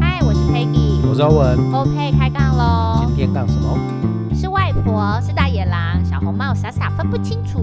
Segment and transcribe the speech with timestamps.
[0.00, 1.58] 嗨，我是 Peggy，我是欧文。
[1.74, 3.04] OK，开杠喽。
[3.06, 3.78] 今天杠什么？
[4.34, 7.58] 是外婆，是大野狼，小红帽傻傻分不清楚。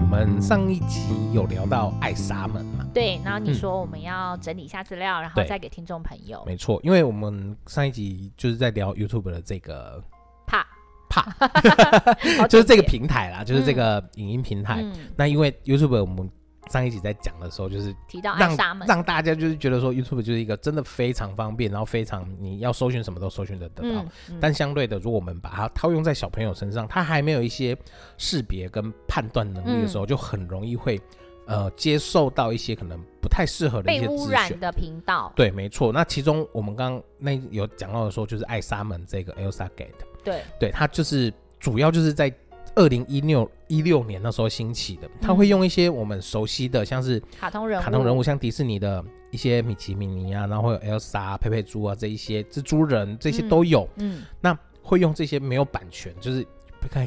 [0.00, 2.84] 我们上一集有聊到爱沙门嘛？
[2.92, 6.44] 对，然后你说我们要整理一下资料，嗯、然后再给听众朋友。
[6.44, 10.04] 没错，因为我们上一集就是在聊 YouTube 的这个
[10.46, 10.66] 怕
[11.08, 11.24] 怕，
[12.46, 14.82] 就是这个平台啦，就是这个影音平台。
[14.82, 16.30] 嗯、那因为 YouTube 我们
[16.68, 24.02] 上一集在讲的时候，就是提到爱纱门，让大家就是觉得说 YouTube 就是一个真的非常方便，然后非常你要搜寻什么都搜寻得得到。
[24.02, 27.76] 嗯嗯、但相对的，如果我们把它套用在小朋友身上，他还没有一些
[28.18, 31.00] 识别跟判断能力的时候，嗯、就很容易会
[31.46, 34.16] 呃接受到一些可能不太适合的一些资讯。
[34.16, 35.32] 被污染的频道。
[35.36, 35.92] 对，没错。
[35.92, 39.92] 那其中我们刚刚那有讲到的时候，就是爱纱门这个 Elsa Gate。
[40.24, 42.32] 对，对，它就是主要就是在。
[42.76, 53.88] 二零一六一六年那时候兴起的，他会用一些我们熟悉的，像是卡通人物，卡通人物，像迪士尼的一些米奇、米妮啊，然后会有 Elsa、佩佩猪啊这一些蜘蛛人这些都有。
[53.96, 56.46] 嗯，那会用这些没有版权，就是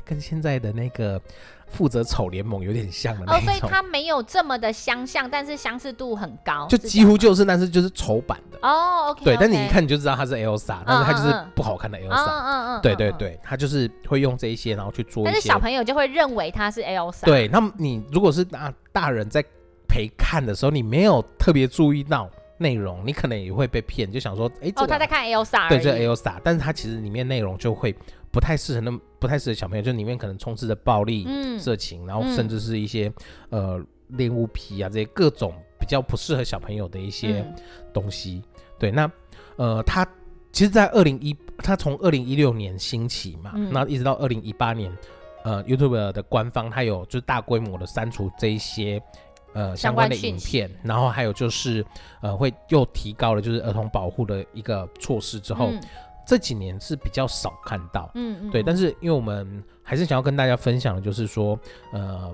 [0.03, 1.21] 跟现在的那个。
[1.69, 9.11] 负责丑联盟有点像的那种，哦，所以它没有这么的相像，但是相似度很高，就几乎就是，但是就是丑版的哦。
[9.11, 12.25] OK，对，但你一看你就知道它是 Elsa，但是它就是不好看的 Elsa。
[12.25, 15.23] 嗯嗯嗯，对对对，它就是会用这一些，然后去做。
[15.23, 17.25] 但是小朋友就会认为他是 Elsa。
[17.25, 19.43] 对，那么你如果是大大人在
[19.87, 27.95] 陪看的时候，你没有特别注意到内容，你可能也会被骗，就想说，哎，哦，他在看 Elsa，对，这 Elsa，但是它其实里面内容就会。
[28.31, 33.11] 不太适合那么不太适合小朋友，就里面可能充斥着暴力、嗯、色情，然后甚至是一些、
[33.49, 37.45] 嗯、呃恋物癖啊这些各种比较不适合小朋友的一些
[37.93, 38.43] 东西。
[38.45, 39.11] 嗯、对，那
[39.55, 40.05] 呃，他
[40.51, 44.95] 其实，在二零一，他从二零一六年兴起嘛，那、嗯、一直到二零一八年，
[45.43, 49.01] 呃，YouTube 的官方他有就是大规模的删除这一些
[49.53, 51.85] 呃相关的影片，然后还有就是
[52.21, 55.69] 呃会又提高了就是儿童保护的一个措施之后。
[55.71, 55.81] 嗯
[56.29, 61.59] 这几年是比较少看到，嗯，嗯，对，但是因为我们还是想要跟大家分享的，就是说，
[61.91, 62.31] 呃，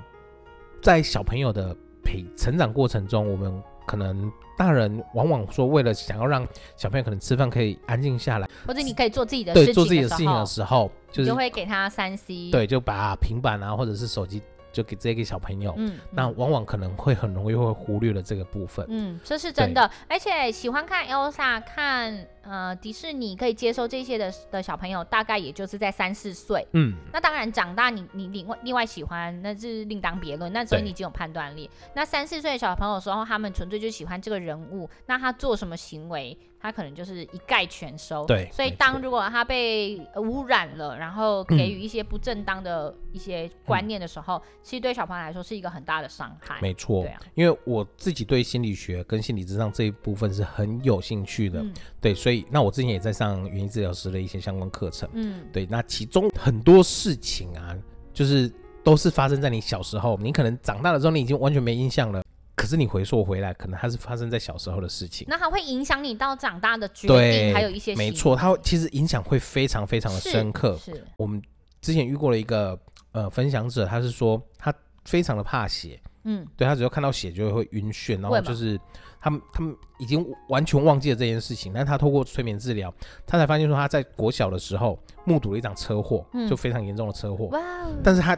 [0.82, 1.74] 在小朋友的
[2.04, 6.46] 陪成长过程中，我们可能大人往往说，为了想要让
[6.76, 14.42] 小朋友可能吃饭可以安静下来，或者你可以做自己的事情，对，做自己的事情的时候，就是就会给他三 C，对，就把平板啊或者是手机。
[14.74, 19.90] 就给这个小朋友，嗯，那往往可能会很容易会忽略了这个部分，嗯，这是真的。
[20.10, 31.70] 而且喜欢看 Elsa、看呃迪士尼可以接受这些的的小朋友，大概也就是在三四岁，嗯，那当然长大你你另外另外喜欢那是另当别论，那所以你已经有判断力。
[31.96, 36.38] 那三四岁的小朋友的时候，他们纯粹就喜欢这个人物，那他做什么行为？
[36.58, 38.50] 他可能就是一概全收，对。
[38.52, 46.60] 所以当如果他被污染了，然后给予一些不正当的一些观念的时候，嗯、其实对小朋友来说是一个很大的伤害。
[46.62, 51.72] 没错，对啊，因为我自己对心理学跟心理智商这一部分是很有兴趣的，嗯、
[52.06, 57.76] 对，所以那我之前也在上语音治疗师的一些相关课程，嗯，对，那其中很多事情啊，
[58.14, 58.48] 就是
[58.84, 62.24] 都是发生在你小时候，你可能长大了之后，你已经完全没印象了。
[62.56, 70.78] 可是你回溯回来，可能它是发生在小时候的事情，那它会影响你到长大的决定，还有一些没错，它其实影响会非常非常的深刻。
[70.78, 71.42] 是，是我们
[71.82, 72.80] 之前遇过了一个
[73.14, 74.72] 呃分享者，他是说他
[75.06, 78.80] 非常的怕血，嗯，对他只要看到血就会晕眩，然后就是
[79.26, 82.94] 他们他们已经完全忘记了这件事情，但他透过催眠治疗，
[83.26, 88.38] 他才发现说他在国小的时候目睹了一场车祸，嗯、就非常严重的车祸，哇哦，但是他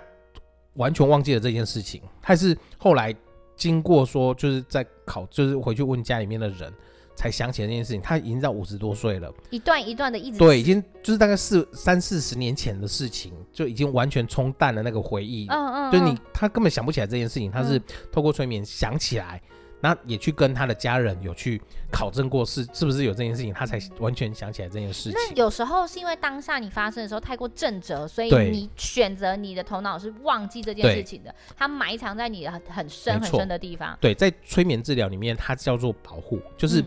[0.76, 3.14] 完全忘记了这件事情，他是后来。
[3.58, 6.72] 经过说，就是在考，就是回去问家里面的人，
[7.16, 8.00] 才想起了这件事情。
[8.00, 15.48] 他已经在五十多岁了，一段一段的一直对，已经就是大概四三四十年前的事情，就已经完全冲淡了那个回忆。
[15.50, 17.82] 嗯嗯，就你他根本想不起来这件事情，他是
[18.12, 19.42] 透过催眠想起来。
[19.80, 21.62] 那也去跟他的家人有去
[21.92, 25.14] 考证过是是不是有这件事情，他才完全想起来这件事情。
[25.14, 33.98] 那有时候是因为当下你发生的时候太过震折，所以你选择你的头脑是忘记这件事情的，对它埋藏在你的很深很深的地方。
[34.02, 36.84] 对，在催眠治疗里面，它叫做保护，就是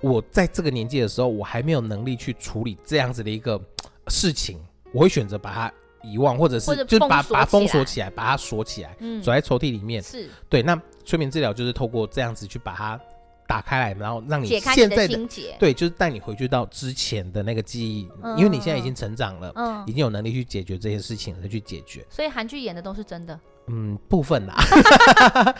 [0.00, 3.60] 我在这个年纪的时候，我还没有能力去处理这样子的一个
[4.08, 4.60] 事情，
[4.92, 5.72] 我会选择把它。
[6.04, 10.02] 遗忘，或者是就是把把它封锁起来，把它锁起来，嗯，锁在抽屉里面。
[10.02, 10.62] 是对。
[10.62, 12.98] 那催眠治疗就是透过这样子去把它
[13.46, 15.18] 打开来，然后让你现在的
[15.58, 18.08] 对，就是带你回去到之前的那个记忆，
[18.38, 22.02] 因为你现在已经成长了，嗯，已经有能力去解决这些事情了，去解决。
[22.08, 24.54] 所以韩剧演的都是真的，嗯，部分啦。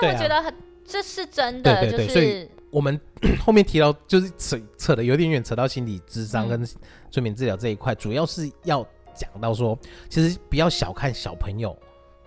[0.00, 0.54] 对，我觉得很
[0.86, 2.08] 这是真的，对对对。
[2.08, 2.98] 所以我们
[3.44, 6.66] 后面提到就是扯扯的有点远，扯到心理智商跟
[7.10, 8.86] 催眠治疗这一块，主要是要。
[9.14, 9.78] 讲到说，
[10.08, 11.76] 其实不要小看小朋友，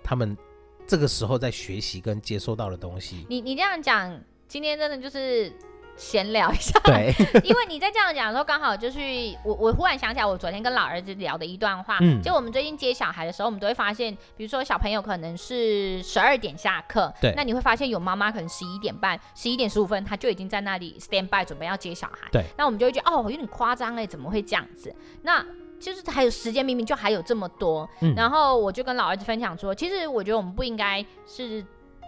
[0.04, 0.38] 他们
[0.86, 3.26] 这个时候在学习跟接收到的东西。
[3.30, 5.52] 你你这样讲，今天真的就是。
[5.96, 7.14] 闲聊一下，对，
[7.46, 9.00] 因为你在这样讲的时候，刚好就是
[9.46, 12.00] 我，我忽然想起来，我昨天跟老儿子聊的一段话。
[12.02, 22.28] 嗯，就我们最近接小孩的时候，我们都会发现，比如说小朋友可能是十二点下课，对，那你会发现有妈妈可能十一点半、十一点十五分，他就已经在那里 stand by 准备要接小孩。
[22.32, 24.92] 对，那我们就会觉得哦，有点夸张哎，怎么会这样子？
[25.22, 25.46] 那
[25.84, 27.88] 就是还有时间，明明就还有这么多。
[28.02, 31.64] 嗯，然后我就跟老儿子分享说，其实我觉得我们不应该是。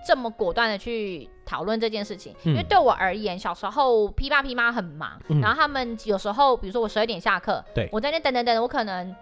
[0.08, 9.16] 这么果断的去讨论这件事情，嗯，因为对我而言，小时候批爸批妈很忙，嗯，然后他们有时候，比如说我十二点下课，对，我在那等等等，我可能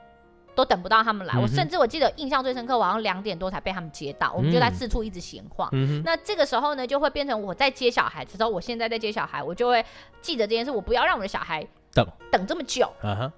[0.54, 6.02] 都等不到他们来，嗯，我甚至我记得印象最深刻，我好像两点多才被他们接到，嗯，我们就在四处一直闲晃，嗯。
[6.04, 9.86] 那这个时候呢，就会变成我在接小孩，之后我现在在接小孩，我就会
[10.20, 12.06] 记得这件事，我不要让我的小孩等。
[12.30, 13.32] 等这么久，啊，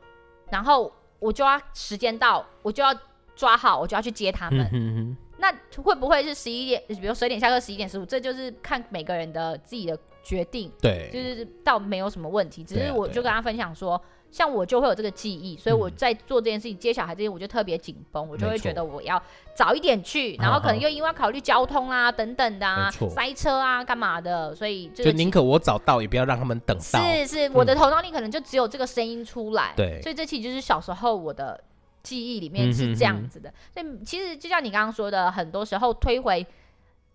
[0.50, 2.94] 然后我就要时间到，我就要
[3.36, 4.70] 抓好，我就要去接他们。
[4.74, 5.54] 嗯那
[5.84, 6.82] 会不会是十一点？
[6.88, 10.72] 比如十一点下课，十一点十五，这就是看每个人的自己的决定。
[10.82, 12.64] 对，就是倒没有什么问题。
[12.64, 14.02] 只是我就跟他分享说，
[14.36, 19.22] 像我就会有这个记忆，所以我在做这件事情、嗯、接小孩这件，我就特别紧绷，我就会觉得我要
[19.56, 27.00] 早一点去，然后可能又因为要考虑交通啊等等的啊，塞车啊干嘛的，所以就宁可我早到，也不要让他们等到。
[27.00, 29.74] 是是，我的头脑里可能就只有这个声音出来。
[29.78, 31.64] 对，所以这其实就是小时候我的。
[32.06, 36.46] 记忆里面是这样子的，所以其实就像你刚刚说的，很多时候推回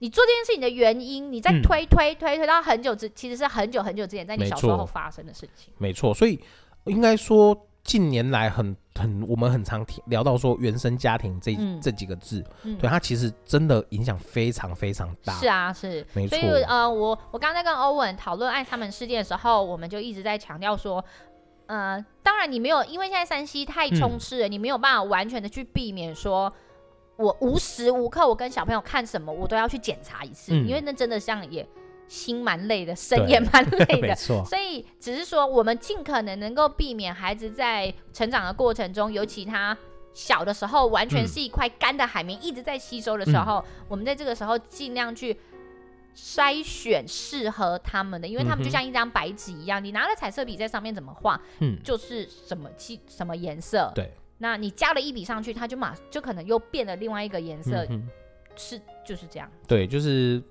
[0.00, 5.72] 你做这件事情的原因，你在推推推推到很久之，其实是很久很久之前，在你小时候发生的事情。
[5.78, 6.40] 没错，所以
[6.84, 15.32] 应该说近年来很很我们很常听聊到说原生家庭这、嗯、这几个字，嗯、对它其实真的影响非常非常大。
[15.34, 16.38] 是啊，是没错。
[16.38, 21.04] 所以呃，我我刚才跟欧文讨论爱他们事件的时候，我们就一直在强调说。
[21.66, 26.52] 呃，当然你没有，因为现在山西太充斥了，嗯，你没有办法完全的去避免说，
[27.16, 31.64] 我无时无刻我跟小朋友看什么，我都要去检查一次，嗯，因为那真的像也
[32.10, 34.14] 心蛮累的，身也蛮累的。
[34.18, 39.74] 所以只是说，我们尽可能能够避免孩子在成长的过程中，尤其他
[40.12, 45.36] 小的时候，完全是一块干的海绵一直在吸收的时候，嗯，我们在这个时候尽量去。
[46.12, 53.90] 筛选适合他们的，因为他们就像一张白纸一样，嗯，你拿了彩色笔在上面怎么画，嗯，就是什么气什么颜色。
[53.94, 58.08] 对，那你加了一笔上去，它就马就可能又变了另外一个颜色，嗯，
[58.56, 59.48] 是就是这样。
[59.68, 60.42] 对，就是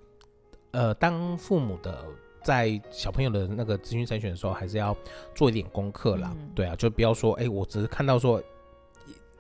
[0.71, 2.04] 呃，当父母的
[2.44, 4.95] 在小朋友的那个资讯筛选的时候，还是要
[5.36, 6.50] 做一点功课啦，嗯。
[6.56, 8.42] 对啊，就不要说，哎，欸，我只是看到说，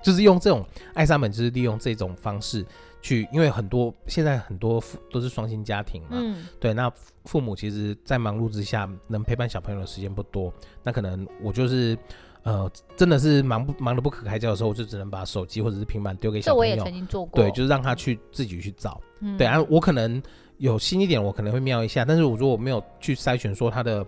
[0.01, 2.65] 就是用这种爱莎们，就是利用这种方式。
[3.01, 6.91] 去，因为很多现在很多父都是双薪家庭嘛，嗯，对，那
[7.23, 10.53] 父母其实，在忙碌之下，能陪伴小朋友的时间不多。
[10.83, 11.97] 那可能我就是，
[12.43, 16.75] 呃，真的是忙不忙得不可开交的时候，我就只能把手机或者是平板丢给小朋友。
[16.75, 18.99] 这我也曾经做过，对，就是让他去自己去找。
[19.21, 20.21] 嗯、对啊，我可能
[20.59, 24.05] 有新一点，我可能会瞄一下，但是我如果没有去筛选说它的。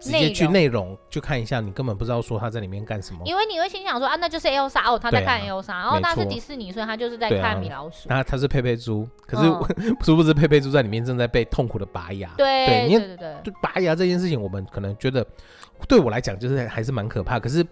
[0.00, 3.20] 直接去内容就看一下，你根本不知道说他在里面干什么。
[3.24, 8.08] 因为你会心想说啊，那就是 Elsa 哦，他在看 Elsa，、啊、然后那是迪士尼，所以他就是在看米老鼠。
[8.08, 9.48] 那、啊、他是佩佩猪，可是
[10.04, 12.32] 殊、嗯、 不知佩佩猪在里面正在被痛苦的拔牙。
[12.36, 15.26] 对对对对拔牙这件事情，我们可能觉得
[15.88, 17.40] 对我来讲就是还是蛮可怕。
[17.40, 17.66] 可是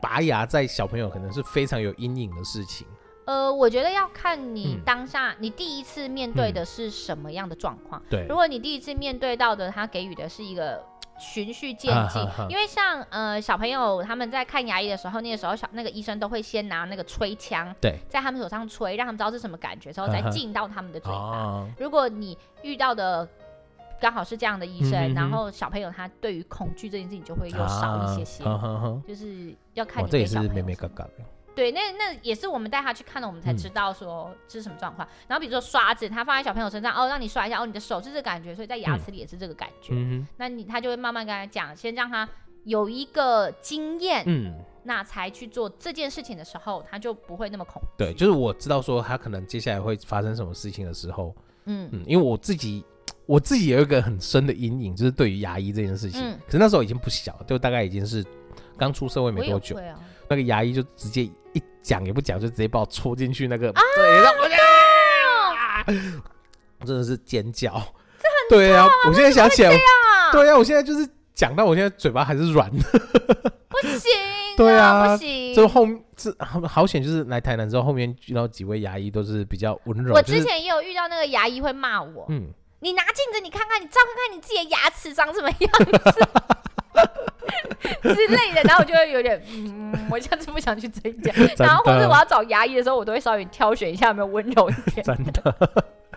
[0.00, 2.86] 拔牙在小朋友可能是非常有阴影的事情。
[3.24, 8.06] 呃，我觉得要看你当下你第一次面对的是什么样的状况、嗯。
[8.10, 10.82] 对，如果你第一次面对到的他给予的是一个。
[11.22, 21.18] 循序渐进，因为像呃小朋友他们在看牙医的时候，那个时候小那个医生都会先拿那个吹枪，对，在他们手上吹，让他们知道是什么感觉，之后再进到他们的嘴巴。
[21.18, 21.68] 哦。
[21.78, 23.28] 如果你遇到的
[24.00, 30.64] 刚好是这样的医生，嗯、然后小朋友他对于恐惧这件事情就会又少一些些，啊、就是要看你对小朋友。
[31.60, 35.10] 对，那那也是我们带他去看了，我们才知道说这是什么状况、嗯。
[35.28, 39.92] 然后比如说刷子，他放在小朋友身上，哦，让你刷一下，哦，你的手是这个感觉，所以在牙齿里也是这个感觉。
[39.94, 42.26] 嗯、那你他就会慢慢跟他讲，先让他
[42.64, 47.88] 有一个经验，嗯，那才去做这件事情的时候，他就不会那么恐惧。
[47.98, 51.36] 对，就是我知道说他可能接下来会发生什么事情的时候，
[51.66, 51.90] 嗯。
[51.92, 52.82] 嗯，因为我自己
[53.26, 58.24] 我自己有一个很深的阴影，就是对于牙医这件事情、嗯，可是那时候已经不小，就大概已经是
[58.80, 59.78] 刚出社会没多久。
[60.28, 64.44] 那个牙医就直接一讲也不讲，就直接把我戳进去那个，对，让我
[65.56, 65.84] 啊，
[66.86, 67.82] 真的是尖叫，
[68.48, 69.76] 对啊，我现在想起来，
[70.30, 72.80] 对啊，我现在就是讲到我现在嘴巴还是软的，
[73.68, 74.10] 不行，
[74.56, 75.84] 对啊，不行，就后
[76.14, 76.32] 这
[76.68, 80.14] 好险，就是来台南之后，后面遇到几位牙医都是比较温柔。
[80.14, 85.72] 我之前也有遇到那个牙医会骂我，嗯，你拿镜子你看看，你照看看你自己的牙齿长什么样
[86.12, 86.28] 子。
[88.02, 91.32] 之类的，然后我就会有点，嗯，我下次不想去这一家。
[91.58, 95.02] 然后或者我要找牙医的时候，我都会稍微挑选一下有没有温柔一点。
[95.04, 95.54] 真的，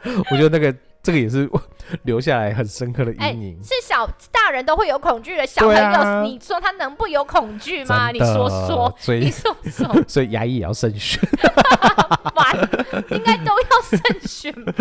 [0.31, 0.75] 我觉得那个。
[1.03, 1.49] 这个也是
[2.03, 3.59] 留下来很深刻的阴影。
[3.61, 8.09] 是小大人都会有恐惧的小朋友，啊、你说他能不有恐惧吗？
[8.09, 11.19] 你说说，所以你说说， 所以牙医也要慎选，
[13.11, 14.71] 应该都要慎选吧？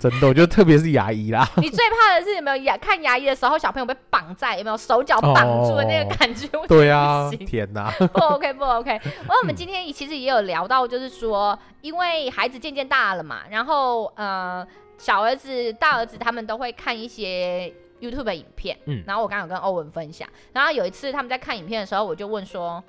[0.00, 1.46] 真的，我觉得特别是牙医啦。
[1.56, 6.48] 你最怕的是有没有牙看牙医的时候，小朋友被绑在有没有手脚绑住的那个感觉？
[6.56, 8.98] 哦、对啊，天哪，不 OK 不 OK。
[9.28, 14.66] 那我们今天其实也有聊到，就是说，因为孩子渐渐大了嘛，然后呃。
[14.98, 22.82] 小儿子、大儿子他们都会看一些 YouTube 影片，嗯，然后我刚刚有跟欧文分享，然后有一次他们在看影片的时候，我就问说：“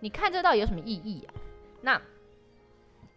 [0.00, 1.34] 你看这到底有什么意义啊？”
[1.82, 2.00] 那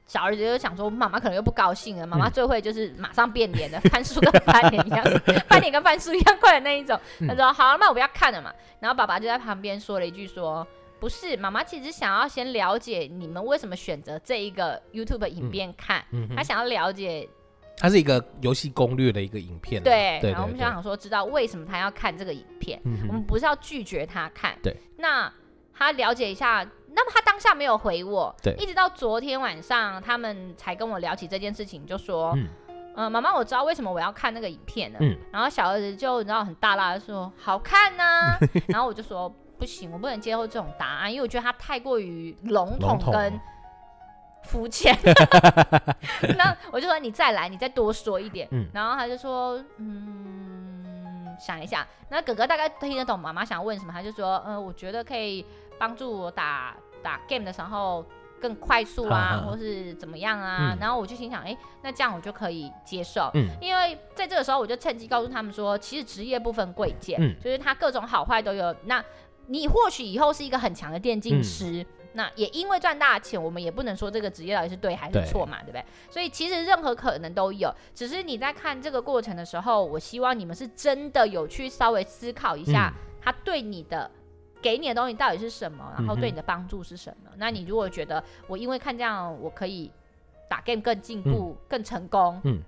[0.08, 5.04] 小儿子就想说：“妈妈可能又不高兴了，妈妈最会就是马上变脸的， 翻书跟翻脸一样，
[5.50, 10.66] 翻脸跟翻书一样快的那一种。”他说：“好，那我不要看了嘛。”然后爸爸就在旁边说了一句说
[11.00, 17.28] ：“不是，妈妈其实想要先了解你们为什么选择这一个 YouTube 影片看，他想要了解。”
[17.78, 20.20] 它是一个游戏攻略的一个影片，对。
[20.24, 22.80] 然后我们想想说，知道为什么他要看这个影片？
[22.86, 24.58] 嗯、我们不是要拒绝他看。
[24.64, 24.76] 对。
[24.98, 25.32] 那
[25.74, 28.34] 他了解一下，那么他当下没有回我。
[28.42, 28.56] 对。
[28.58, 32.48] 一直到昨天晚上，他们才跟我聊起这件事情，就说：“嗯，
[32.96, 35.00] 呃、妈妈，我知道为什么我要看那个影片了。
[35.02, 38.38] 嗯”然后小儿子就你知道很大剌的说：“好看呢、啊。
[38.70, 39.30] ”然后我就说
[39.60, 43.40] ：“不行，我不能接受这种答案，因为我觉得他太过于笼统跟。”
[44.46, 44.98] 肤浅，
[46.38, 48.48] 那我就说你再来，你再多说一点。
[48.52, 51.86] 嗯，然后他就说，嗯，想一下。
[52.10, 55.46] 那哥哥大概听得懂妈妈想问什么，他就说，嗯、呃，我觉得可以
[55.78, 58.06] 帮助我打打 game 的时候
[58.40, 60.74] 更快速啊，或是怎么样啊。
[60.74, 63.30] 嗯、然后我就心想，哎、欸，那这样我就可以接受。
[63.34, 68.74] 嗯，因为在这个时候，我就趁机告诉他们说，其实职业不分贵贱，嗯，就是他各种好坏都有。
[68.86, 69.04] 那
[69.48, 71.86] 你或许以后是一个很强的电竞师。
[72.16, 75.84] 嗯那也因为赚大钱，我们也不能说这个职业到底是对还是错嘛，对，不对？
[76.10, 87.30] 所以其实任何可能都有，只是你在看这个过程的时候，我希望你们是真的有去稍微思考一下，他对你的、嗯、给你的东西到底是什么，然后对你的帮助是什么。
[87.34, 89.92] 嗯、那你如果觉得我因为看这样我可以
[90.50, 92.62] 打 game 更进步、嗯、更成功，嗯，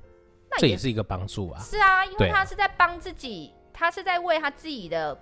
[0.58, 1.62] 这也是一个帮助啊。
[1.62, 5.18] 是啊，因为他是在帮自己，他是在为他自己的。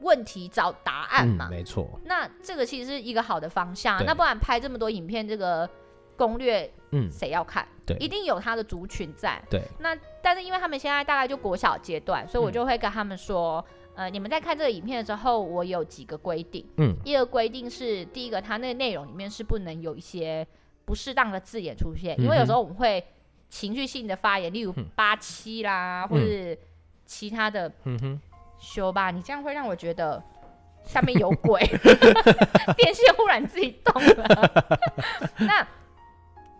[0.00, 1.98] 问题找答案嘛，嗯、没错。
[2.04, 3.98] 那这个其实是一个好的方向。
[3.98, 5.68] 对那不然拍这么多影片，这个
[6.16, 7.66] 攻略，嗯，谁要看？
[7.86, 9.42] 对，一定有他的族群在。
[9.50, 9.62] 对。
[9.78, 16.66] 那但是因为他们现在大概就国小阶段，所以我就会跟他们说，嗯、呃，你们在看这个影片的时候，我有几个规定。
[16.76, 16.94] 嗯。
[17.04, 20.46] 一个规定是，第一个，它那个内容里面是不能有一些
[20.84, 23.04] 不适当的字眼出现，嗯、因为有时候我们会
[23.48, 26.58] 情绪性的发言，例如八七啦，嗯、或者是
[27.06, 27.70] 其他的。
[27.84, 28.20] 嗯哼。
[28.58, 30.22] 修吧，你这样会让我觉得
[30.84, 31.60] 下面有鬼，
[32.76, 34.64] 电线忽然自己动了。
[35.40, 35.66] 那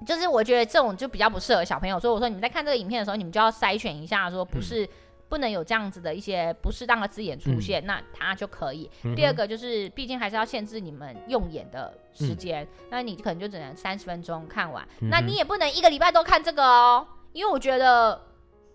[0.07, 4.89] 就是我觉得这种就比较不适合小朋友，所以我说你们在看这个影片的时候，你们就要筛选一下，说不是、嗯、
[5.29, 8.91] 不能有这样子的一些不适当的字眼出现，嗯、那它就可以。
[9.05, 18.21] 嗯、第二个就是，毕竟还是要限制你们用眼的时间，嗯、那你可能就只能三十分钟看完，嗯、那你也不能一个礼拜都看这个哦，因为我觉得。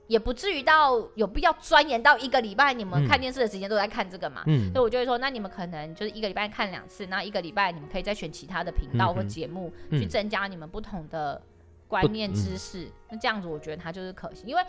[0.10, 4.42] 也不至于到有必要钻研到一个礼拜，你们看电视的时间都在看这个嘛？
[4.48, 11.40] 嗯，所以我就会说，那你们可能就是一个礼拜看两次，那一个礼拜你们可以再选其他的频道或节目，去增加你们不同的
[11.88, 12.86] 观念知识。
[12.86, 14.48] 嗯、那这样子，我觉得它就是可行。
[14.48, 14.64] 因为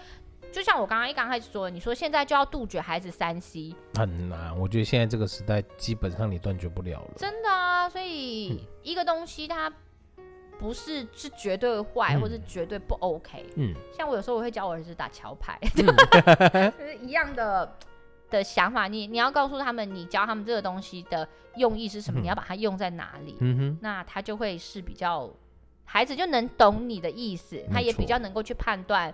[0.53, 4.55] 就像我刚刚一刚开始说，你说现在就要杜绝孩子三 C，很难。
[4.59, 7.15] 我觉得现在这个时代基本上你断绝不了了。
[7.17, 9.73] 真的啊，所以一个东西它。
[10.61, 13.47] 不是是绝对坏，嗯、或是绝对不 OK。
[13.57, 15.87] 嗯，像我有时候我会教我儿子打桥牌，嗯、
[16.79, 17.77] 就是一样的
[18.29, 18.87] 的想法。
[18.87, 21.27] 你你要告诉他们，你教他们这个东西的
[21.57, 22.21] 用意是什么？
[22.21, 23.39] 嗯、你要把它用在哪里？
[23.41, 25.31] 嗯哼，那他就会是比较
[25.87, 29.13] 孩子就能懂你的意思，他也比较能够去判断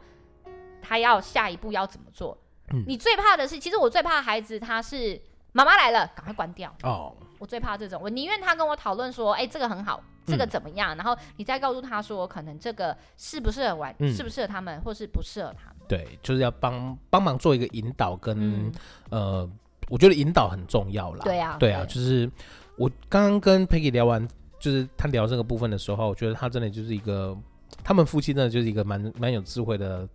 [0.83, 2.37] 他要下一步要怎么做。
[2.73, 5.21] 嗯、你最怕的是，其实我最怕孩子他是
[5.57, 6.71] 妈妈来了，赶快关掉。
[6.83, 10.03] 哦，我最怕这种，我宁愿他跟我讨论说，哎、欸，这个很好。
[10.27, 10.97] 这个怎么样？
[10.97, 15.77] 然后你再告诉他说，可能这个适不适合玩，适不适合他们，或是不适合他们。
[15.87, 18.73] 对，就是要帮帮忙做一个引导跟
[19.09, 19.49] 呃，
[19.89, 21.21] 我觉得引导很重要啦。
[21.23, 22.29] 对啊，对啊，就是
[22.77, 24.27] 我刚刚跟 Peggy 聊完，
[24.59, 27.39] 就是他聊这个部分的时候，我觉得他真的就是一个，
[27.85, 30.09] 他们夫妻真的就是一个蛮蛮有智慧的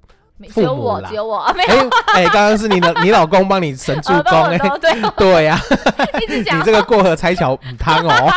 [0.48, 1.10] 父母啦。
[1.10, 1.89] 只有我，只有我，没有。
[2.13, 5.60] 哎，刚刚是你的你老公帮你神助 攻哎，对对呀，
[6.21, 8.31] 一直讲你这个过河拆桥唔汤哦。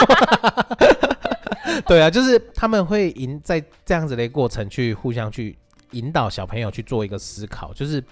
[1.86, 5.56] 对啊，就是他们会引在这样子的过程去互相去
[5.90, 7.72] 引导小朋友去做一个思考。
[7.74, 8.02] 就是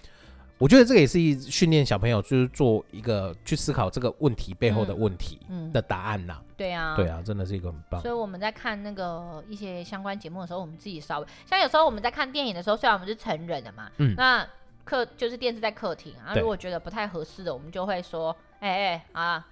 [0.62, 5.40] 我觉得这个也是一训练小朋友，就是做一个去思考这个问题背后的问题
[5.73, 6.54] 的答案呐、啊嗯嗯。
[6.57, 8.00] 对啊，对啊，真的是一个很棒。
[8.00, 14.47] 所以我们在看那个一些相关节目的时候，我们自己稍微像有时候我们在看电影的时候，虽然我们是成人的嘛，嗯，那
[14.85, 19.45] 客就是电视在客厅啊，如果觉得不太合适的，我们就会说，哎哎啊。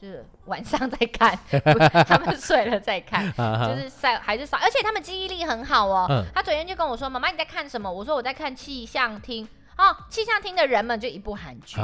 [0.00, 1.38] 就是晚上再看，
[2.04, 3.24] 他们睡了再看，
[3.66, 6.06] 就是在还是少，而且他们记忆力很好哦。
[6.10, 11.80] 嗯、他昨天就跟我说：“妈妈，你在看什么？”我说：“我在看气象厅。”哦，气象厅的人们就一部韩剧，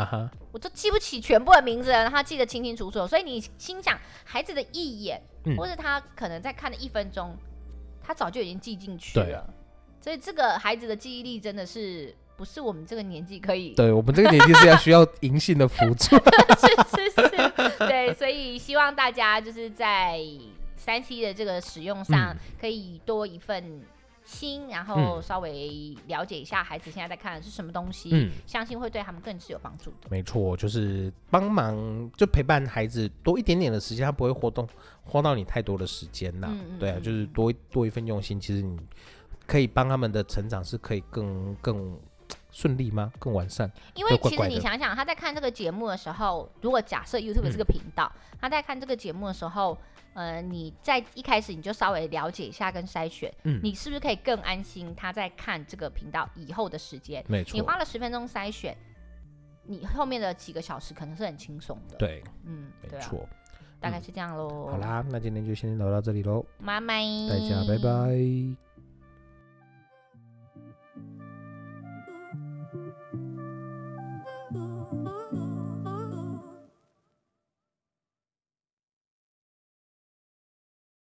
[0.52, 3.06] 我都记不起全部的名字了，他记得清清楚楚。
[3.06, 7.36] 所以你心想，孩子的一眼，嗯、或是他可能在看的一分钟，
[8.02, 9.48] 他早就已经记进去了。
[10.00, 12.14] 所以这个孩子的记忆力真的是。
[12.36, 16.16] 不是我们这个年纪可以，对我们这个年纪是要需要银杏的辅助，
[16.56, 20.18] 是是是，对，所以希望大家就是在
[20.74, 23.82] 三 C 的这个使用上，可以多一份
[24.30, 30.08] 心，然后稍微了解一下孩子现在在看的是什么东西，嗯，相信会对他们更是有帮助的。
[30.08, 34.66] 没错，就是帮忙就陪伴孩子多一点点的时间，他不会活动
[35.02, 38.78] 花到你太多的时间呐，嗯嗯对啊，就是多多一份用心，其实你
[39.46, 41.98] 可以帮他们的成长是可以更更。
[42.52, 43.12] 顺利吗？
[43.18, 43.70] 更完善？
[43.94, 49.76] 因为其实你想想，他在看这个节目的时候，如果假设 YouTube 这个频道，嗯、他在看这个节目的时候，
[50.14, 54.94] 呃，你在一开始你就稍微了解一下跟筛选，嗯，你是不是可以更安心？
[54.94, 58.76] 他在看这个频道以后的时间，没错，你花了十分钟筛选，
[59.64, 61.96] 你后面的几个小时可能是很轻松的。
[61.96, 63.28] 对，嗯，没错，
[63.78, 64.72] 大概是这样喽、嗯。
[64.72, 68.69] 好啦，那今天就先聊到这里喽，拜拜，大家拜拜。